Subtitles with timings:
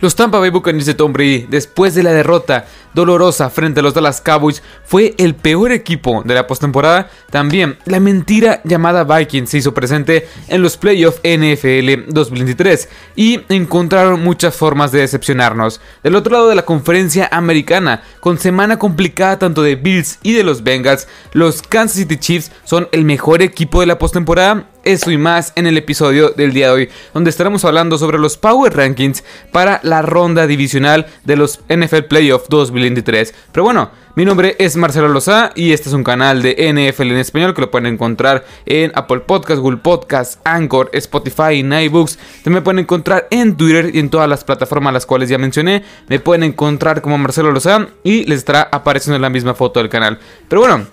[0.00, 3.94] Los Tampa Bay Buccaneers de Tom Brady, después de la derrota dolorosa frente a los
[3.94, 7.08] Dallas Cowboys, fue el peor equipo de la postemporada.
[7.30, 14.22] También la mentira llamada Vikings se hizo presente en los playoffs NFL 2023 y encontraron
[14.22, 15.80] muchas formas de decepcionarnos.
[16.02, 20.44] Del otro lado de la conferencia americana, con semana complicada tanto de Bills y de
[20.44, 25.18] los Bengals, los Kansas City Chiefs son el mejor equipo de la postemporada eso y
[25.18, 29.24] más en el episodio del día de hoy, donde estaremos hablando sobre los Power Rankings
[29.52, 33.34] para la ronda divisional de los NFL Playoff 2023.
[33.52, 37.18] Pero bueno, mi nombre es Marcelo Loza y este es un canal de NFL en
[37.18, 42.16] español que lo pueden encontrar en Apple Podcasts, Google Podcasts, Anchor, Spotify y iBooks.
[42.36, 45.84] También me pueden encontrar en Twitter y en todas las plataformas las cuales ya mencioné.
[46.08, 49.90] Me pueden encontrar como Marcelo Loza y les estará apareciendo en la misma foto del
[49.90, 50.18] canal.
[50.48, 50.86] Pero bueno,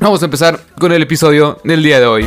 [0.00, 2.26] vamos a empezar con el episodio del día de hoy.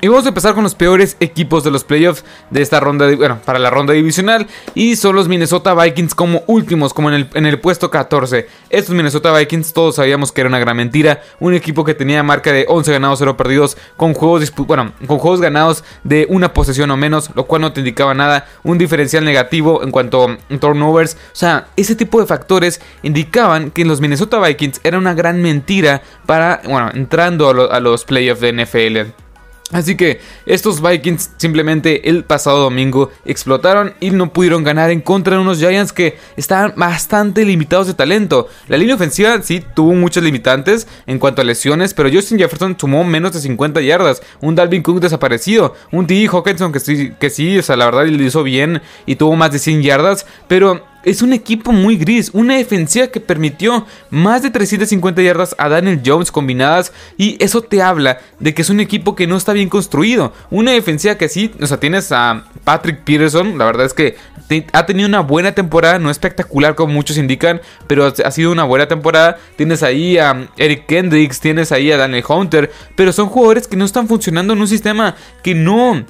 [0.00, 3.40] Y vamos a empezar con los peores equipos de los playoffs de esta ronda, bueno,
[3.44, 4.46] para la ronda divisional.
[4.74, 8.46] Y son los Minnesota Vikings como últimos, como en el, en el puesto 14.
[8.70, 11.22] Estos Minnesota Vikings todos sabíamos que era una gran mentira.
[11.40, 15.40] Un equipo que tenía marca de 11 ganados, 0 perdidos, con juegos, bueno, con juegos
[15.40, 18.46] ganados de una posesión o menos, lo cual no te indicaba nada.
[18.62, 21.14] Un diferencial negativo en cuanto a turnovers.
[21.14, 26.02] O sea, ese tipo de factores indicaban que los Minnesota Vikings era una gran mentira
[26.24, 29.27] para, bueno, entrando a, a los playoffs de NFL.
[29.70, 35.36] Así que estos Vikings simplemente el pasado domingo explotaron y no pudieron ganar en contra
[35.36, 38.48] de unos Giants que estaban bastante limitados de talento.
[38.68, 43.04] La línea ofensiva sí tuvo muchos limitantes en cuanto a lesiones, pero Justin Jefferson sumó
[43.04, 46.26] menos de 50 yardas, un Dalvin Cook desaparecido, un T.
[46.26, 49.52] Hawkinson que sí, que sí, o sea, la verdad lo hizo bien y tuvo más
[49.52, 54.50] de 100 yardas, pero es un equipo muy gris, una defensiva que permitió más de
[54.50, 59.14] 350 yardas a Daniel Jones combinadas y eso te habla de que es un equipo
[59.14, 63.58] que no está bien construido, una defensiva que sí, o sea, tienes a Patrick Peterson,
[63.58, 64.16] la verdad es que
[64.72, 68.88] ha tenido una buena temporada, no espectacular como muchos indican, pero ha sido una buena
[68.88, 73.76] temporada, tienes ahí a Eric Kendricks, tienes ahí a Daniel Hunter, pero son jugadores que
[73.76, 76.04] no están funcionando en un sistema que no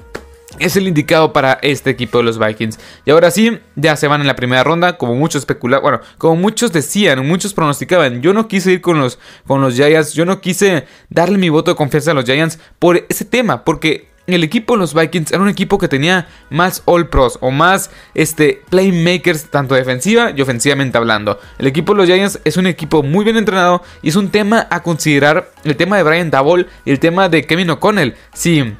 [0.57, 2.79] es el indicado para este equipo de los Vikings.
[3.05, 6.35] Y ahora sí, ya se van en la primera ronda, como muchos especulaban, bueno, como
[6.35, 8.21] muchos decían, muchos pronosticaban.
[8.21, 11.71] Yo no quise ir con los, con los Giants, yo no quise darle mi voto
[11.71, 15.41] de confianza a los Giants por ese tema, porque el equipo de los Vikings era
[15.41, 20.97] un equipo que tenía más All Pros o más este, playmakers, tanto defensiva y ofensivamente
[20.97, 21.39] hablando.
[21.57, 24.67] El equipo de los Giants es un equipo muy bien entrenado y es un tema
[24.69, 28.15] a considerar el tema de Brian Double y el tema de Kevin O'Connell.
[28.33, 28.75] Sí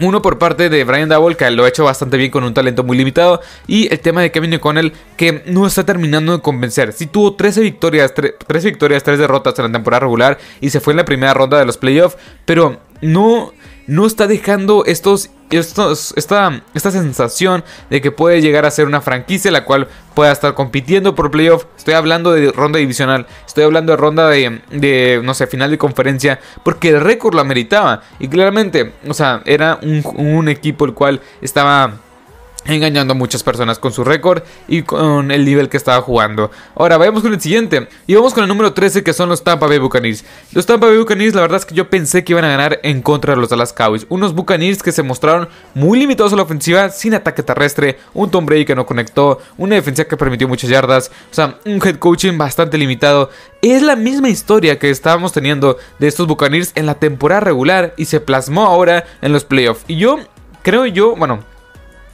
[0.00, 2.84] uno por parte de Brian Double, que lo ha hecho bastante bien con un talento
[2.84, 3.40] muy limitado.
[3.66, 6.92] Y el tema de Kevin O'Connell, que no está terminando de convencer.
[6.92, 10.38] Sí tuvo 13 victorias, 3 victorias, 3 derrotas en la temporada regular.
[10.60, 12.16] Y se fue en la primera ronda de los playoffs.
[12.44, 13.52] Pero no
[13.88, 19.00] no está dejando estos, estos, esta, esta sensación de que puede llegar a ser una
[19.00, 21.64] franquicia la cual pueda estar compitiendo por playoff.
[21.76, 25.78] Estoy hablando de ronda divisional, estoy hablando de ronda de, de no sé, final de
[25.78, 28.02] conferencia, porque el récord lo ameritaba.
[28.20, 31.94] Y claramente, o sea, era un equipo el cual estaba
[32.68, 36.50] engañando a muchas personas con su récord y con el nivel que estaba jugando.
[36.76, 39.66] Ahora vayamos con el siguiente y vamos con el número 13 que son los Tampa
[39.66, 40.24] Bay Buccaneers.
[40.52, 43.02] Los Tampa Bay Buccaneers la verdad es que yo pensé que iban a ganar en
[43.02, 44.06] contra de los Dallas Cowboys.
[44.08, 48.46] Unos Buccaneers que se mostraron muy limitados a la ofensiva, sin ataque terrestre, un Tom
[48.46, 52.36] Brady que no conectó, una defensa que permitió muchas yardas, o sea, un head coaching
[52.36, 53.30] bastante limitado.
[53.62, 58.04] Es la misma historia que estábamos teniendo de estos Buccaneers en la temporada regular y
[58.04, 59.84] se plasmó ahora en los playoffs.
[59.88, 60.18] Y yo
[60.62, 61.40] creo yo, bueno,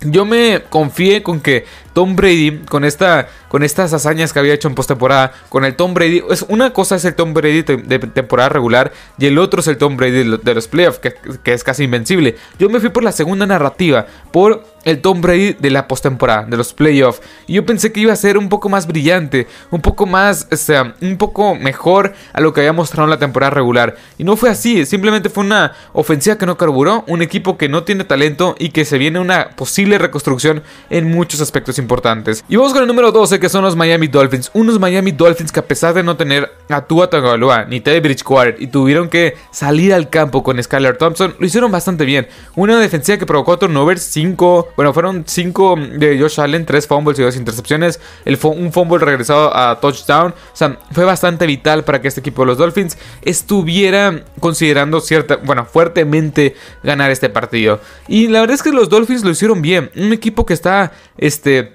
[0.05, 4.69] yo me confié con que Tom Brady, con, esta, con estas hazañas que había hecho
[4.69, 8.51] en postemporada, con el Tom Brady, es, una cosa es el Tom Brady de temporada
[8.51, 11.85] regular y el otro es el Tom Brady de los playoffs, que, que es casi
[11.85, 12.37] invencible.
[12.59, 16.57] Yo me fui por la segunda narrativa, por el Tom Brady de la postemporada, de
[16.57, 17.21] los playoffs.
[17.47, 20.57] Y yo pensé que iba a ser un poco más brillante, un poco más, o
[20.57, 23.97] sea, un poco mejor a lo que había mostrado en la temporada regular.
[24.19, 27.85] Y no fue así, simplemente fue una ofensiva que no carburó, un equipo que no
[27.85, 32.45] tiene talento y que se viene una posible reconstrucción en muchos aspectos importantes.
[32.49, 34.51] Y vamos con el número 12, que son los Miami Dolphins.
[34.55, 38.57] Unos Miami Dolphins que a pesar de no tener a Tua Tagovailoa ni Teddy Bridgewater
[38.59, 42.27] y tuvieron que salir al campo con Skylar Thompson, lo hicieron bastante bien.
[42.57, 44.45] Una defensiva que provocó turnovers 5
[44.77, 48.01] bueno, fueron 5 de Josh Allen, 3 fumbles y 2 intercepciones.
[48.25, 50.33] El un fumble regresado a touchdown.
[50.33, 55.37] O sea, fue bastante vital para que este equipo de los Dolphins estuviera considerando cierta,
[55.37, 57.81] bueno, fuertemente ganar este partido.
[58.09, 59.91] Y la verdad es que los Dolphins lo hicieron bien.
[59.97, 61.74] Un equipo que está, este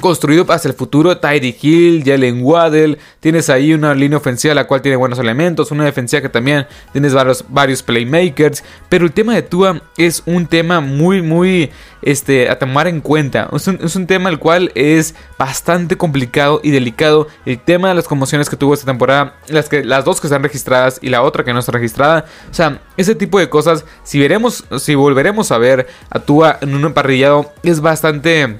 [0.00, 1.18] construido hacia el futuro.
[1.18, 2.98] Tyree Hill, Jalen Waddell.
[3.20, 5.70] Tienes ahí una línea ofensiva la cual tiene buenos elementos.
[5.70, 8.64] Una defensiva que también tienes varios, varios playmakers.
[8.88, 11.70] Pero el tema de Tua es un tema muy, muy
[12.02, 13.48] este, a tomar en cuenta.
[13.52, 17.28] Es un, es un tema el cual es bastante complicado y delicado.
[17.44, 19.36] El tema de las conmociones que tuvo esta temporada.
[19.48, 22.24] Las, que, las dos que están registradas y la otra que no está registrada.
[22.50, 23.84] O sea, ese tipo de cosas.
[24.04, 27.52] Si veremos, si volveremos a ver a Tua en un emparrillado.
[27.62, 28.58] Es bastante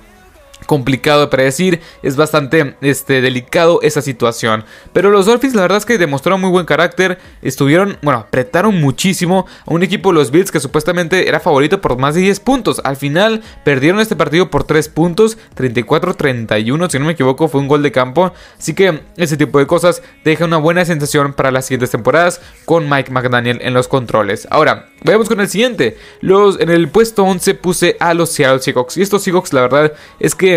[0.67, 4.65] complicado de predecir, es bastante este, delicado esa situación.
[4.93, 9.47] Pero los Dolphins la verdad es que demostraron muy buen carácter, estuvieron, bueno, apretaron muchísimo
[9.67, 12.81] a un equipo de los Bills que supuestamente era favorito por más de 10 puntos.
[12.85, 17.69] Al final perdieron este partido por 3 puntos, 34-31, si no me equivoco fue un
[17.69, 18.33] gol de campo.
[18.59, 22.89] Así que ese tipo de cosas deja una buena sensación para las siguientes temporadas con
[22.89, 24.47] Mike McDaniel en los controles.
[24.51, 25.97] Ahora, vayamos con el siguiente.
[26.21, 28.97] Los, en el puesto 11 puse a los Seattle Seahawks.
[28.97, 30.52] Y estos Seahawks la verdad es que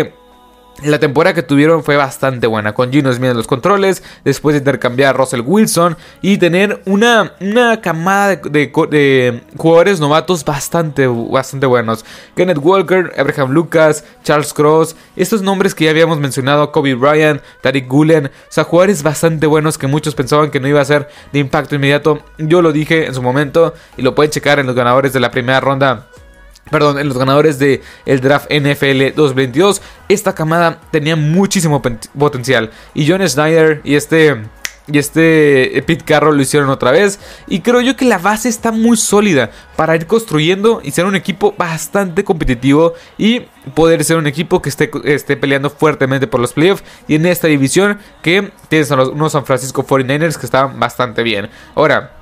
[0.82, 4.58] la temporada que tuvieron fue bastante buena, con Gino Smith en los controles, después de
[4.58, 12.04] intercambiar a Russell Wilson y tener una, una camada de, jugadores novatos bastante, bastante buenos.
[12.34, 17.88] Kenneth Walker, Abraham Lucas, Charles Cross, estos nombres que ya habíamos mencionado, Kobe Bryant, Tariq
[17.88, 21.38] Gulen, o sea, jugadores bastante buenos que muchos pensaban que no iba a ser de
[21.38, 22.20] impacto inmediato.
[22.38, 25.30] Yo lo dije en su momento y lo pueden checar en los ganadores de la
[25.30, 26.06] primera ronda
[26.70, 31.80] Perdón, en los ganadores del el draft NFL 2022, esta camada tenía muchísimo
[32.18, 32.70] potencial.
[32.92, 34.36] Y John Snyder y este
[34.88, 37.18] y este Pete Carroll lo hicieron otra vez.
[37.46, 41.16] Y creo yo que la base está muy sólida para ir construyendo y ser un
[41.16, 43.40] equipo bastante competitivo y
[43.74, 46.84] poder ser un equipo que esté, esté peleando fuertemente por los playoffs.
[47.08, 51.22] Y en esta división que tienes a los, unos San Francisco 49ers que estaban bastante
[51.22, 51.48] bien.
[51.74, 52.15] Ahora,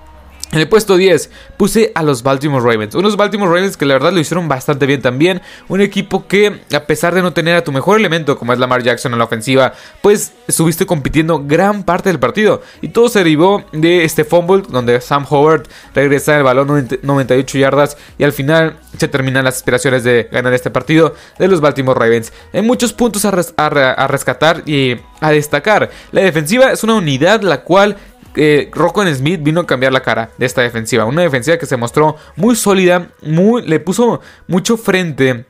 [0.54, 2.94] en el puesto 10 puse a los Baltimore Ravens.
[2.94, 5.42] Unos Baltimore Ravens que la verdad lo hicieron bastante bien también.
[5.66, 8.84] Un equipo que a pesar de no tener a tu mejor elemento como es Lamar
[8.84, 12.62] Jackson en la ofensiva, pues estuviste compitiendo gran parte del partido.
[12.82, 17.96] Y todo se derivó de este fumble donde Sam Howard regresa el balón 98 yardas
[18.16, 22.32] y al final se terminan las aspiraciones de ganar este partido de los Baltimore Ravens.
[22.52, 25.90] Hay muchos puntos a, a rescatar y a destacar.
[26.12, 27.96] La defensiva es una unidad la cual
[28.36, 28.70] eh,
[29.14, 31.04] Smith vino a cambiar la cara de esta defensiva.
[31.04, 35.46] Una defensiva que se mostró muy sólida, muy, le puso mucho frente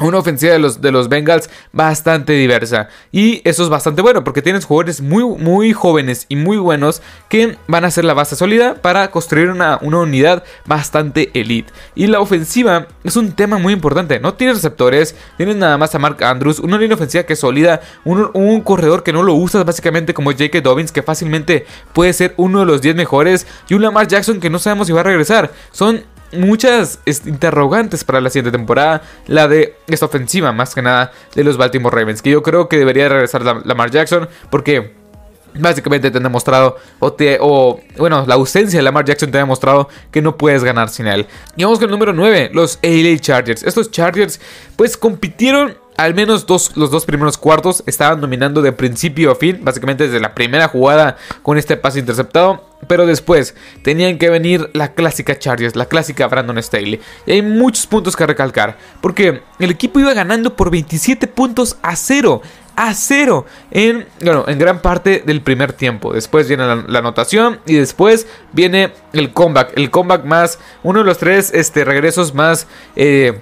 [0.00, 2.88] una ofensiva de los, de los Bengals bastante diversa.
[3.12, 7.56] Y eso es bastante bueno porque tienes jugadores muy, muy jóvenes y muy buenos que
[7.66, 11.72] van a ser la base sólida para construir una, unidad bastante elite.
[11.94, 14.18] Y la ofensiva es un tema muy importante.
[14.18, 17.80] No tienes receptores, tienes nada más a Mark Andrews, una línea ofensiva que es sólida,
[18.04, 20.60] un, un corredor que no lo usas básicamente como J.K.
[20.60, 24.50] Dobbins que fácilmente puede ser uno de los 10 mejores y un Lamar Jackson que
[24.50, 25.52] no sabemos si va a regresar.
[25.70, 29.02] Son muchas interrogantes para la siguiente temporada.
[29.26, 32.22] La de esta ofensiva, más que nada, de los Baltimore Ravens.
[32.22, 34.28] Que yo creo que debería regresar Lamar Jackson.
[34.50, 34.92] Porque
[35.58, 39.40] básicamente te han demostrado, o, te, o bueno, la ausencia de Lamar Jackson te ha
[39.40, 41.26] demostrado que no puedes ganar sin él.
[41.56, 43.62] Y vamos con el número 9, los LA Chargers.
[43.62, 44.40] Estos Chargers,
[44.76, 49.60] pues compitieron al menos dos, los dos primeros cuartos estaban dominando de principio a fin,
[49.62, 52.64] básicamente desde la primera jugada con este pase interceptado.
[52.86, 57.00] Pero después tenían que venir la clásica Chargers, la clásica Brandon Staley.
[57.24, 61.96] Y hay muchos puntos que recalcar, porque el equipo iba ganando por 27 puntos a
[61.96, 62.42] cero
[62.76, 66.12] a cero en, bueno, en gran parte del primer tiempo.
[66.12, 69.72] Después viene la, anotación y después viene el comeback.
[69.76, 72.66] El comeback más, uno de los tres este, regresos más...
[72.96, 73.38] Eh,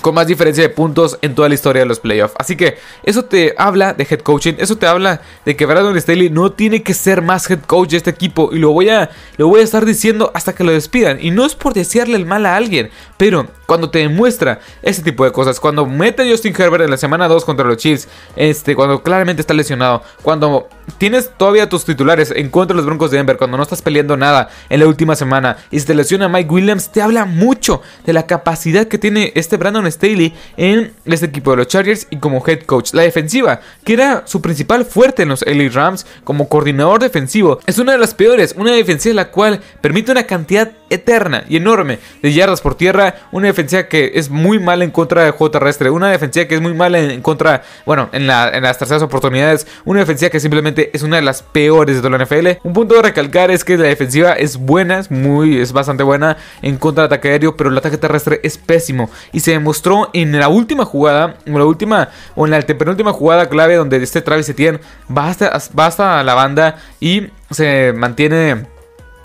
[0.00, 2.34] con más diferencia de puntos en toda la historia de los playoffs.
[2.38, 6.30] Así que eso te habla de head coaching, eso te habla de que Brandon Staley
[6.30, 9.48] no tiene que ser más head coach de este equipo y lo voy a lo
[9.48, 12.46] voy a estar diciendo hasta que lo despidan y no es por desearle el mal
[12.46, 16.84] a alguien, pero cuando te demuestra ese tipo de cosas, cuando mete a Justin Herbert
[16.84, 20.68] en la semana 2 contra los Chiefs, este cuando claramente está lesionado, cuando
[20.98, 24.16] tienes todavía tus titulares en contra de los Broncos de Denver, cuando no estás peleando
[24.16, 28.12] nada en la última semana y se te lesiona Mike Williams, te habla mucho de
[28.12, 32.42] la capacidad que tiene este Brandon Staley en este equipo de los Chargers y como
[32.46, 32.92] head coach.
[32.94, 37.78] La defensiva, que era su principal fuerte en los LA Rams como coordinador defensivo, es
[37.78, 42.32] una de las peores, una defensiva la cual permite una cantidad eterna y enorme de
[42.32, 46.10] yardas por tierra, una defensiva que es muy mala en contra de juego terrestre, una
[46.10, 50.30] defensiva que es muy mala en contra, bueno, en, en las terceras oportunidades, una defensiva
[50.30, 52.48] que simplemente es una de las peores de toda la NFL.
[52.62, 56.36] Un punto de recalcar es que la defensiva es buena, es muy, es bastante buena
[56.62, 60.38] en contra de ataque aéreo, pero el ataque terrestre es pésimo y se demostró en
[60.38, 64.48] la última jugada, o la última, o en la penúltima jugada clave donde este Travis
[64.48, 64.80] Etienne
[65.14, 68.66] va hasta, la banda y se mantiene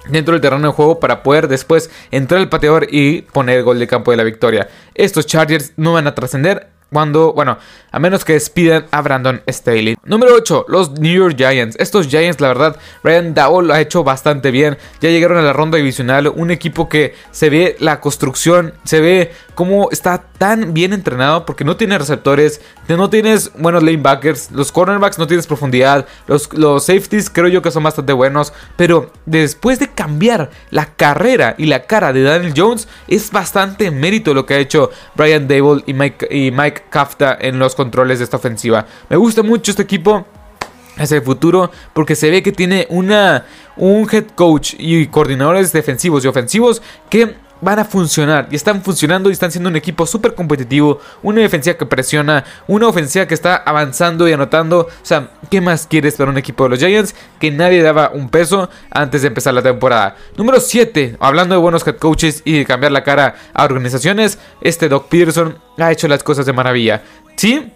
[0.10, 3.80] dentro del terreno de juego para poder después entrar al pateador y poner el gol
[3.80, 4.70] de campo de la victoria.
[4.96, 7.58] Estos Chargers no van a trascender cuando, bueno,
[7.92, 9.98] a menos que despidan a Brandon Staley.
[10.04, 11.78] Número 8, los New York Giants.
[11.80, 14.78] Estos Giants, la verdad, Ryan Dowell lo ha hecho bastante bien.
[15.00, 19.32] Ya llegaron a la ronda divisional, un equipo que se ve la construcción, se ve
[19.56, 25.20] cómo está tan bien entrenado porque no tiene receptores, no tienes buenos lanebackers, los cornerbacks
[25.20, 29.90] no tienes profundidad, los, los safeties creo yo que son bastante buenos, pero después de
[29.90, 34.60] cambiar la carrera y la cara de Daniel Jones, es bastante mérito lo que ha
[34.60, 38.86] hecho Brian Dable y Mike Kafta en los controles de esta ofensiva.
[39.10, 40.26] Me gusta mucho este equipo
[40.98, 43.46] hacia el futuro porque se ve que tiene una
[43.78, 49.30] un head coach y coordinadores defensivos y ofensivos que van a funcionar y están funcionando
[49.30, 53.56] y están siendo un equipo súper competitivo, una defensiva que presiona, una ofensiva que está
[53.56, 54.80] avanzando y anotando.
[54.80, 58.30] O sea, ¿qué más quieres para un equipo de los Giants que nadie daba un
[58.30, 60.16] peso antes de empezar la temporada?
[60.36, 64.90] Número 7, hablando de buenos head coaches y de cambiar la cara a organizaciones, este
[64.90, 67.04] Doc Peterson ha hecho las cosas de maravilla.
[67.36, 67.72] Sí,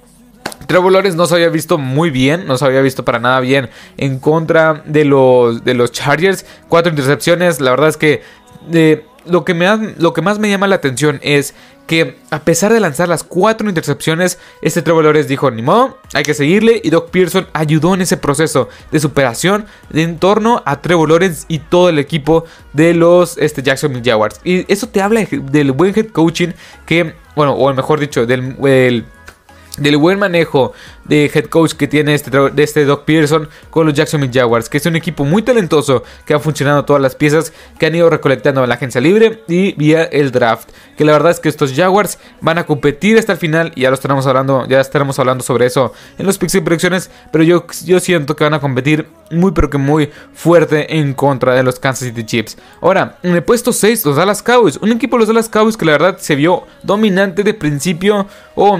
[0.68, 3.70] Trevor Lawrence no se había visto muy bien, no se había visto para nada bien
[3.98, 6.46] en contra de los, de los Chargers.
[6.70, 8.24] Cuatro intercepciones, la verdad es que
[8.68, 9.66] de, lo, que me
[9.98, 11.54] lo que más me llama la atención es
[11.88, 16.24] que a pesar de lanzar las cuatro intercepciones, este Trevor Lawrence dijo, ni modo, hay
[16.24, 21.06] que seguirle y Doc Pearson ayudó en ese proceso de superación en torno a Trevor
[21.48, 24.42] y todo el equipo de los este, Jacksonville Jaguars.
[24.44, 26.50] Y eso te habla del buen head coaching
[26.86, 29.06] que, bueno, o mejor dicho, del
[29.98, 30.74] buen manejo
[31.06, 34.78] de head coach que tiene este, de este Doc Pearson con los Jacksonville Jaguars, que
[34.78, 38.64] es un equipo muy talentoso que ha funcionado todas las piezas que han ido recolectando
[38.64, 40.70] en la agencia libre y vía el draft.
[40.98, 43.90] Que la verdad es que estos Jaguars van a competir hasta el final y ya
[43.90, 47.66] lo estaremos hablando, ya estaremos hablando sobre eso en los picks y predicciones, pero yo,
[47.86, 51.80] yo siento que van a competir muy pero que muy fuerte en contra de los
[51.80, 52.58] Kansas City Chiefs.
[52.82, 55.86] Ahora, en el puesto 6, los Dallas Cowboys, un equipo de los Dallas Cowboys que
[55.86, 58.80] la verdad se vio dominante de principio o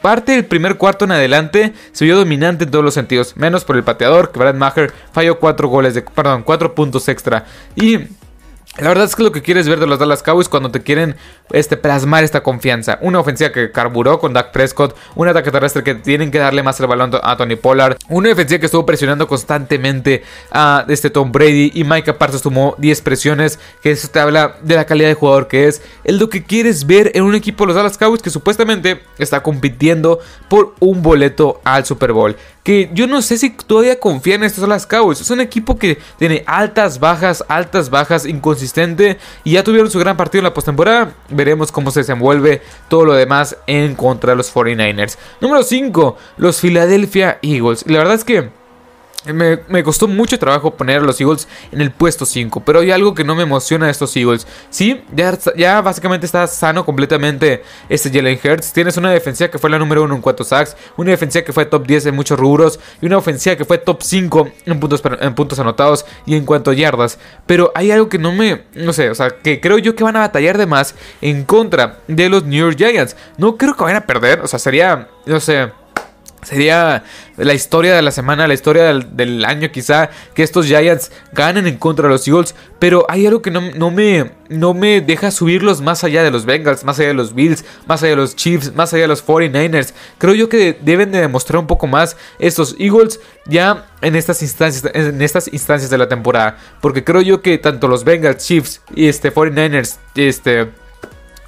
[0.00, 3.76] parte del primer cuarto en adelante se vio dominante en todos los sentidos, menos por
[3.76, 7.46] el pateador, que Brad Maher falló 4 goles de, perdón, 4 puntos extra.
[7.76, 8.00] Y
[8.80, 11.16] la verdad es que lo que quieres ver de los Dallas Cowboys cuando te quieren
[11.50, 12.98] este, plasmar esta confianza.
[13.00, 14.96] Una ofensiva que carburó con Dak Prescott.
[15.16, 17.96] Un ataque terrestre que tienen que darle más el balón a Tony Pollard.
[18.08, 21.72] Una defensiva que estuvo presionando constantemente a este Tom Brady.
[21.74, 23.58] Y Mike Parsons tomó 10 presiones.
[23.82, 25.82] Que eso te habla de la calidad de jugador que es.
[26.04, 29.42] Es lo que quieres ver en un equipo de los Dallas Cowboys que supuestamente está
[29.42, 32.36] compitiendo por un boleto al Super Bowl
[32.68, 35.22] que yo no sé si todavía confían en estos Dallas Cowboys.
[35.22, 40.18] Es un equipo que tiene altas, bajas, altas, bajas, inconsistente y ya tuvieron su gran
[40.18, 41.14] partido en la postemporada.
[41.30, 45.16] Veremos cómo se desenvuelve todo lo demás en contra de los 49ers.
[45.40, 47.86] Número 5, los Philadelphia Eagles.
[47.86, 48.50] la verdad es que
[49.24, 53.14] me, costó mucho trabajo poner a los Eagles en el puesto 5, pero hay algo
[53.14, 54.46] que no me emociona de estos Eagles.
[54.70, 55.02] Sí,
[55.56, 58.72] ya, básicamente está sano completamente este Jalen Hurts.
[58.72, 61.66] Tienes una defensiva que fue la número 1 en 4 sacks, una defensiva que fue
[61.66, 65.34] top 10 en muchos rubros y una ofensiva que fue top 5 en puntos, en
[65.34, 67.18] puntos anotados y en cuanto a yardas.
[67.46, 70.16] Pero hay algo que no me, no sé, o sea, que creo yo que van
[70.16, 73.16] a batallar de más en contra de los New York Giants.
[73.36, 75.70] No creo que vayan a perder, o sea, sería, no sé
[76.42, 77.02] Sería
[77.36, 81.76] la historia de la semana, la historia del, año quizá, que estos Giants ganen en
[81.78, 86.04] contra de los Eagles, pero hay algo que no, me, no me deja subirlos más
[86.04, 88.92] allá de los Bengals, más allá de los Bills, más allá de los Chiefs, más
[88.92, 89.94] allá de los 49ers.
[90.18, 94.90] Creo yo que deben de demostrar un poco más estos Eagles ya en estas instancias,
[94.94, 99.08] en estas instancias de la temporada, porque creo yo que tanto los Bengals, Chiefs y
[99.08, 100.68] este 49ers, este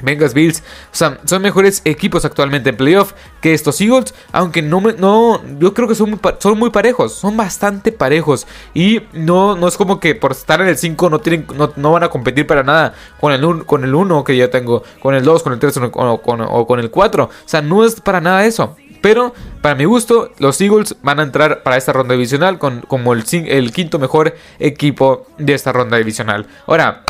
[0.00, 4.80] Bengals Bills, o sea, son mejores equipos actualmente en playoff que estos Eagles, aunque no,
[4.80, 6.18] no yo creo que son
[6.58, 10.76] muy, parejos, son bastante parejos y no, no es como que por estar en el
[10.76, 14.36] 5 no, tienen, no, van a competir para nada con el, con el 1 que
[14.36, 17.84] yo tengo, con el 2, con el 3 o con, el 4, o sea, no
[17.84, 18.76] es para nada eso.
[19.00, 23.14] Pero para mi gusto, los Eagles van a entrar para esta ronda divisional con, como
[23.14, 26.46] el, el quinto mejor equipo de esta ronda divisional.
[26.66, 27.02] Ahora,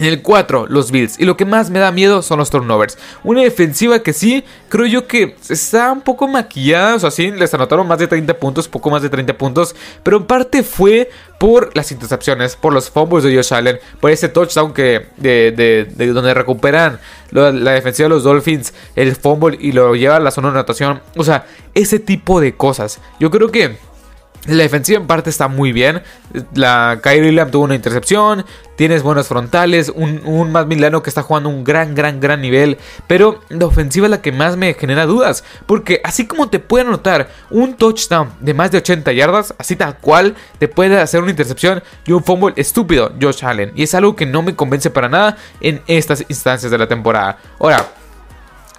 [0.00, 1.20] en el 4, los Bills.
[1.20, 2.96] Y lo que más me da miedo son los turnovers.
[3.22, 6.94] Una defensiva que sí, creo yo que está un poco maquillada.
[6.94, 9.76] O sea, sí, les anotaron más de 30 puntos, poco más de 30 puntos.
[10.02, 14.30] Pero en parte fue por las intercepciones, por los fumbles de Josh Allen, por ese
[14.30, 16.98] touchdown que de, donde recuperan
[17.30, 21.02] la, defensiva de los Dolphins, el fumble y lo lleva a la zona de anotación.
[21.16, 23.00] O sea, ese tipo de cosas.
[23.18, 23.76] Yo creo que
[24.46, 26.02] la defensiva en parte está muy bien.
[26.54, 28.46] La Kyrie Lamb tuvo una intercepción.
[28.74, 29.92] Tienes buenos frontales.
[29.94, 32.78] Un, un Matt Milano que está jugando un gran, gran, gran nivel.
[33.06, 35.44] Pero la ofensiva es la que más me genera dudas.
[35.66, 39.98] Porque así como te puede anotar un touchdown de más de 80 yardas, así tal
[39.98, 43.72] cual te puede hacer una intercepción y un fumble estúpido, Josh Allen.
[43.74, 47.36] Y es algo que no me convence para nada en estas instancias de la temporada.
[47.58, 47.86] Ahora,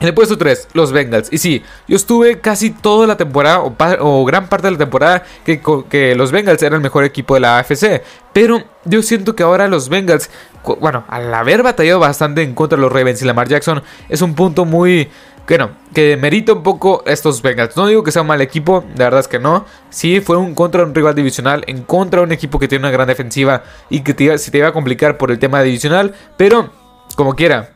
[0.01, 1.31] En el puesto 3, los Bengals.
[1.31, 3.61] Y sí, yo estuve casi toda la temporada,
[3.99, 7.59] o, gran parte de la temporada, que, los Bengals eran el mejor equipo de la
[7.59, 8.01] AFC.
[8.33, 10.31] Pero yo siento que ahora los Bengals,
[10.79, 14.33] bueno, al haber batallado bastante en contra de los Ravens y Lamar Jackson, es un
[14.33, 15.07] punto muy...
[15.47, 17.77] Bueno, que merita un poco estos Bengals.
[17.77, 19.65] No digo que sea un mal equipo, la verdad es que no.
[19.91, 22.91] Sí, fue un contra un rival divisional, en contra de un equipo que tiene una
[22.91, 26.15] gran defensiva y que se te iba a complicar por el tema divisional.
[26.37, 26.71] Pero,
[27.15, 27.71] como quiera,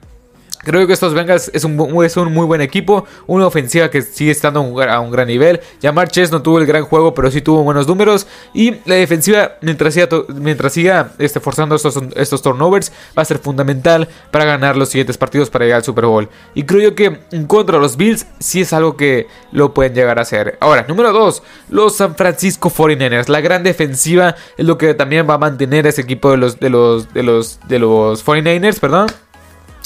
[0.66, 4.32] Creo que estos Bengals es un, es un muy buen equipo, una ofensiva que sigue
[4.32, 5.62] estando a un, gran nivel.
[5.80, 8.26] Jamar Chess no tuvo el gran juego, pero sí tuvo buenos números.
[8.52, 13.38] Y la defensiva, mientras siga, mientras siga este, forzando estos, estos turnovers, va a ser
[13.38, 16.30] fundamental para ganar los siguientes partidos para llegar al Super Bowl.
[16.56, 20.18] Y creo yo que contra de los Bills sí es algo que lo pueden llegar
[20.18, 20.58] a hacer.
[20.62, 23.28] Ahora, número 2, los San Francisco 49ers.
[23.28, 26.72] La gran defensiva es lo que también va a mantener ese equipo de los, de
[26.72, 29.08] los, de los, de los 49ers, perdón.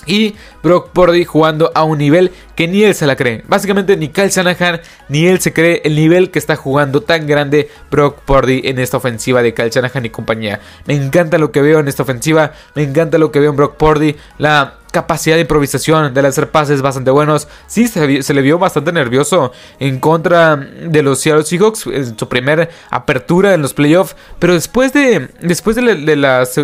[0.10, 3.44] Y Brock Purdy jugando a un nivel que ni él se la cree.
[3.48, 7.70] Básicamente ni Kyle Shanahan ni él se cree el nivel que está jugando tan grande
[7.92, 10.60] Brock Purdy en esta ofensiva de Kyle Shanahan y compañía.
[10.88, 13.78] Me encanta lo que veo en esta ofensiva, me encanta lo que veo en Brock
[13.78, 17.48] Purdy, la capacidad de improvisación, de hacer pases bastante buenos.
[17.67, 22.69] Sí, se, le vio bastante nervioso en contra de los Seattle Seahawks en su primera
[22.89, 24.15] apertura en los playoffs.
[24.39, 26.60] Pero después de, después de, las,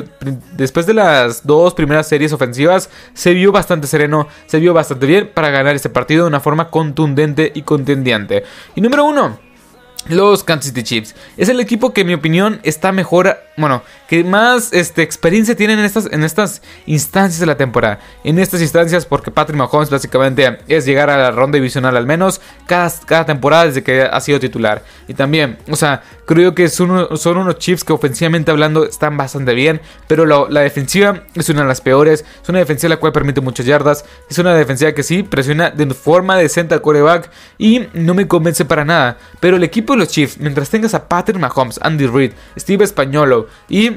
[0.53, 5.31] después de las dos primeras series ofensivas, se vio bastante sereno, se vio bastante bien
[5.33, 8.43] para ganar este partido de una forma contundente y contendiente.
[8.75, 9.45] Y número uno.
[10.07, 11.15] Los Kansas City Chiefs.
[11.35, 15.79] Es el equipo que en mi opinión está mejor, bueno, que más este, experiencia tienen
[15.79, 15.85] en
[16.23, 17.99] estas, instancias de la temporada.
[18.23, 22.41] En estas instancias porque Patrick Mahomes básicamente es llegar a la ronda divisional al menos
[22.67, 24.83] cada, temporada desde que ha sido titular.
[25.07, 29.81] Y también, o sea, creo que son, unos Chiefs que ofensivamente hablando están bastante bien,
[30.07, 32.25] pero la defensiva es una de las peores.
[32.41, 34.05] Es una defensiva la cual permite muchas yardas.
[34.29, 38.65] Es una defensiva que sí presiona de forma decente al quarterback y no me convence
[38.65, 39.17] para nada.
[39.39, 43.94] Pero el equipo los Chiefs, mientras tengas a Patrick Mahomes, Andy Reid, Steve Españolo y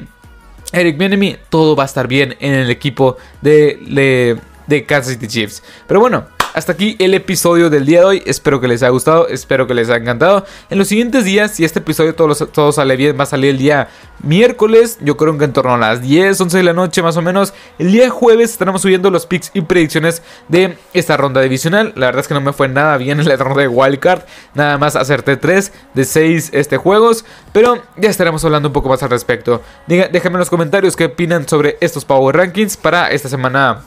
[0.73, 5.27] Eric Bienemy, todo va a estar bien en el equipo de, de, de Kansas City
[5.27, 5.63] Chiefs.
[5.87, 8.23] Pero bueno, hasta aquí el episodio del día de hoy.
[8.26, 10.45] Espero que les haya gustado, espero que les haya encantado.
[10.71, 13.58] En los siguientes días, si este episodio todo, todo sale bien, va a salir el
[13.58, 13.89] día
[14.23, 14.99] miércoles.
[15.00, 17.54] Yo creo que en torno a las 10, 11 de la noche más o menos.
[17.78, 21.93] El día jueves estaremos subiendo los picks y predicciones de esta ronda divisional.
[21.97, 24.23] La verdad es que no me fue nada bien en la ronda de Wildcard.
[24.54, 27.25] Nada más acerté 3 de 6 este, juegos.
[27.52, 29.63] Pero ya estaremos hablando un poco más al respecto.
[29.87, 33.82] déjenme en los comentarios qué opinan sobre estos Power Rankings para esta semana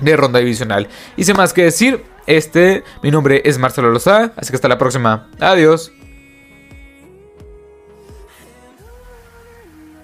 [0.00, 0.88] de ronda divisional.
[1.16, 4.78] Y sin más que decir, este, mi nombre es Marcelo Lozada, así que hasta la
[4.78, 5.28] próxima.
[5.40, 5.92] Adiós.